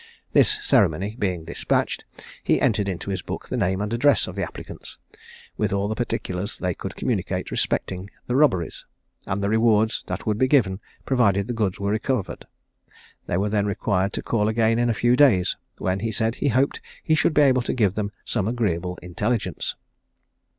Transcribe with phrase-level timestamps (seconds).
[0.33, 2.05] This ceremony being despatched,
[2.43, 4.97] he entered into his book the name and address of the applicants,
[5.57, 8.83] with all the particulars they could communicate respecting the robberies,
[9.27, 12.47] and the rewards that would be given provided the goods were recovered:
[13.27, 16.47] they were then required to call again in a few days, when, he said, he
[16.47, 19.75] hoped he should be able to give them some agreeable intelligence.